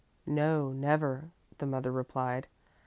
[0.25, 1.29] "No, never,"
[1.59, 2.47] the mother replied.